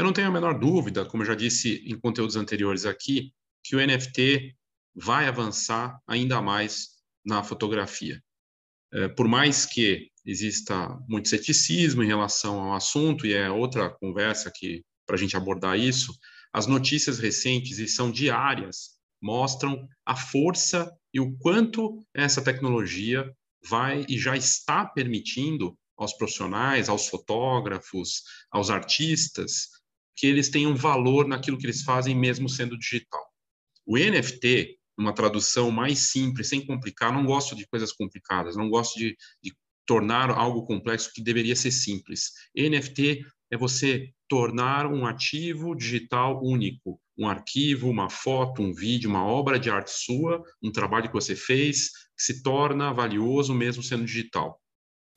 [0.00, 3.76] Eu não tenho a menor dúvida, como eu já disse em conteúdos anteriores aqui, que
[3.76, 4.56] o NFT
[4.94, 6.92] vai avançar ainda mais
[7.22, 8.18] na fotografia.
[8.94, 14.50] É, por mais que exista muito ceticismo em relação ao assunto, e é outra conversa
[14.50, 16.18] que para a gente abordar isso,
[16.50, 23.30] as notícias recentes, e são diárias, mostram a força e o quanto essa tecnologia
[23.68, 29.68] vai e já está permitindo aos profissionais, aos fotógrafos, aos artistas,
[30.20, 33.24] que eles tenham valor naquilo que eles fazem, mesmo sendo digital.
[33.86, 38.98] O NFT, uma tradução mais simples, sem complicar, não gosto de coisas complicadas, não gosto
[38.98, 39.54] de, de
[39.86, 42.32] tornar algo complexo que deveria ser simples.
[42.54, 49.24] NFT é você tornar um ativo digital único, um arquivo, uma foto, um vídeo, uma
[49.24, 54.04] obra de arte sua, um trabalho que você fez, que se torna valioso mesmo sendo
[54.04, 54.60] digital.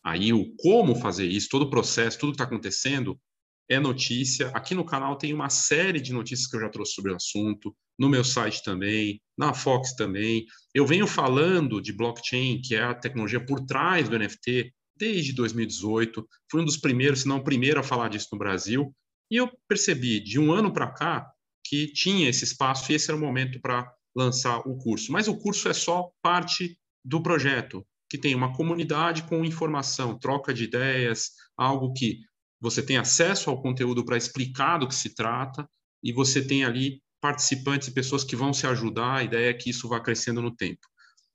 [0.02, 3.20] Aí o como fazer isso, todo o processo, tudo que está acontecendo,
[3.70, 4.50] é notícia.
[4.50, 7.76] Aqui no canal tem uma série de notícias que eu já trouxe sobre o assunto,
[7.98, 10.46] no meu site também, na Fox também.
[10.74, 16.28] Eu venho falando de blockchain, que é a tecnologia por trás do NFT, desde 2018.
[16.50, 18.94] Fui um dos primeiros, se não o primeiro, a falar disso no Brasil.
[19.32, 21.32] E eu percebi, de um ano para cá,
[21.66, 25.12] que tinha esse espaço e esse era o momento para lançar o curso.
[25.12, 30.54] Mas o curso é só parte do projeto, que tem uma comunidade com informação, troca
[30.54, 32.20] de ideias, algo que
[32.64, 35.70] você tem acesso ao conteúdo para explicar do que se trata
[36.02, 39.16] e você tem ali participantes e pessoas que vão se ajudar.
[39.16, 40.80] A ideia é que isso vá crescendo no tempo.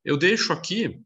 [0.03, 0.99] Eu deixo aqui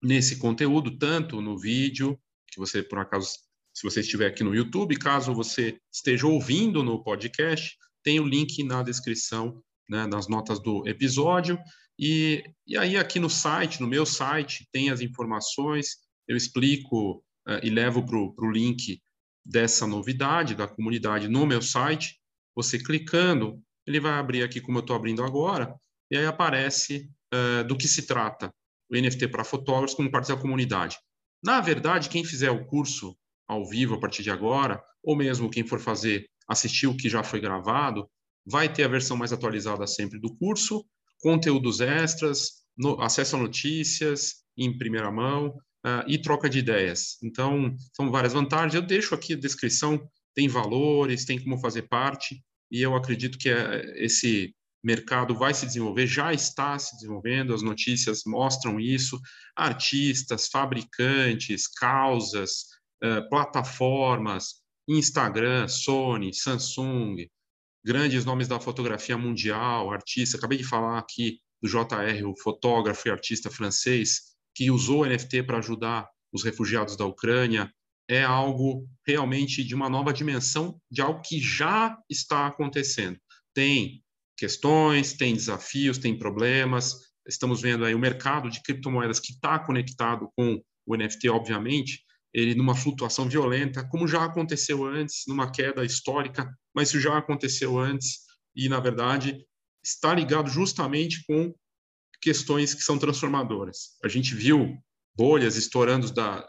[0.00, 3.28] nesse conteúdo, tanto no vídeo, que você, por acaso,
[3.74, 8.62] se você estiver aqui no YouTube, caso você esteja ouvindo no podcast, tem o link
[8.62, 11.58] na descrição, né, nas notas do episódio.
[11.98, 15.96] E, e aí, aqui no site, no meu site, tem as informações,
[16.28, 17.16] eu explico
[17.48, 19.00] uh, e levo para o link
[19.46, 22.18] dessa novidade da comunidade no meu site,
[22.54, 25.72] você clicando, ele vai abrir aqui como eu estou abrindo agora,
[26.10, 28.52] e aí aparece uh, do que se trata
[28.90, 30.98] o NFT para fotógrafos como parte da comunidade.
[31.42, 35.64] Na verdade, quem fizer o curso ao vivo a partir de agora, ou mesmo quem
[35.64, 38.08] for fazer, assistir o que já foi gravado,
[38.44, 40.84] vai ter a versão mais atualizada sempre do curso,
[41.20, 45.54] conteúdos extras, no, acesso a notícias em primeira mão,
[45.86, 47.16] uh, e troca de ideias.
[47.22, 48.74] Então, são várias vantagens.
[48.74, 53.48] Eu deixo aqui a descrição, tem valores, tem como fazer parte, e eu acredito que
[53.48, 54.52] é, esse
[54.82, 59.20] mercado vai se desenvolver, já está se desenvolvendo, as notícias mostram isso,
[59.54, 62.66] artistas, fabricantes, causas,
[63.02, 67.28] uh, plataformas, Instagram, Sony, Samsung,
[67.84, 73.10] grandes nomes da fotografia mundial, artista, acabei de falar aqui do JR, o fotógrafo e
[73.10, 77.70] artista francês, que usou o NFT para ajudar os refugiados da Ucrânia,
[78.08, 83.18] é algo realmente de uma nova dimensão de algo que já está acontecendo.
[83.54, 84.02] Tem
[84.34, 86.94] questões, tem desafios, tem problemas.
[87.28, 92.00] Estamos vendo aí o mercado de criptomoedas que está conectado com o NFT, obviamente,
[92.32, 97.78] ele numa flutuação violenta, como já aconteceu antes, numa queda histórica, mas isso já aconteceu
[97.78, 98.20] antes
[98.54, 99.44] e, na verdade,
[99.84, 101.52] está ligado justamente com
[102.20, 103.96] questões que são transformadoras.
[104.04, 104.76] A gente viu
[105.14, 106.46] bolhas estourando da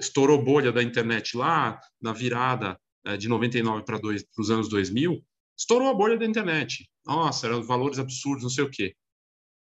[0.00, 4.00] estourou bolha da internet lá na virada eh, de 99 para
[4.38, 5.22] os anos 2000,
[5.56, 6.88] estourou a bolha da internet.
[7.04, 8.94] Nossa, eram valores absurdos, não sei o quê.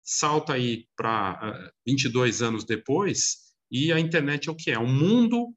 [0.04, 4.80] Salta aí para 22 eh, anos depois e a internet é o que é?
[4.80, 5.54] Um mundo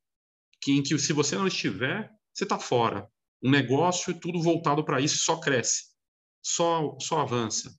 [0.60, 3.08] que, em que se você não estiver, você está fora.
[3.42, 5.84] Um negócio tudo voltado para isso só cresce,
[6.42, 7.78] só, só avança.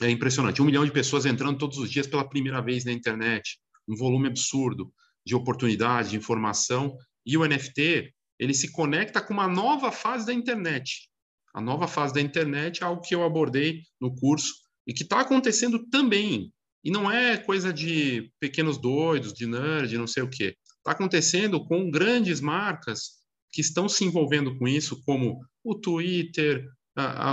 [0.00, 0.62] É impressionante.
[0.62, 3.58] Um milhão de pessoas entrando todos os dias pela primeira vez na internet,
[3.88, 4.92] um volume absurdo
[5.24, 6.96] de oportunidade, de informação.
[7.24, 11.08] E o NFT, ele se conecta com uma nova fase da internet.
[11.54, 14.54] A nova fase da internet é algo que eu abordei no curso
[14.86, 16.52] e que está acontecendo também.
[16.84, 20.56] E não é coisa de pequenos doidos, de nerd, não sei o quê.
[20.78, 23.22] Está acontecendo com grandes marcas
[23.52, 26.66] que estão se envolvendo com isso, como o Twitter,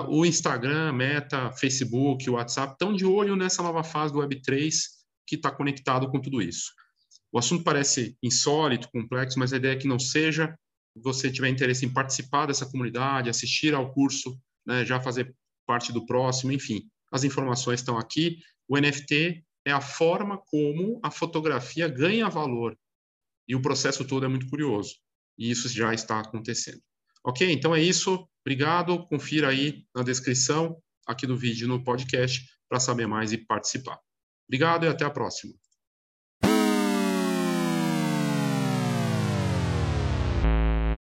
[0.08, 4.72] o Instagram, Meta, Facebook, WhatsApp estão de olho nessa nova fase do Web3
[5.28, 6.72] que está conectado com tudo isso.
[7.32, 10.58] O assunto parece insólito, complexo, mas a ideia é que não seja.
[10.94, 15.36] Se você tiver interesse em participar dessa comunidade, assistir ao curso, né, já fazer
[15.68, 18.40] parte do próximo, enfim, as informações estão aqui.
[18.68, 22.76] O NFT é a forma como a fotografia ganha valor.
[23.48, 24.96] E o processo todo é muito curioso.
[25.38, 26.82] E isso já está acontecendo.
[27.24, 27.52] Ok?
[27.52, 28.28] Então é isso.
[28.50, 29.06] Obrigado.
[29.06, 34.00] Confira aí na descrição aqui do vídeo no podcast para saber mais e participar.
[34.48, 35.54] Obrigado e até a próxima.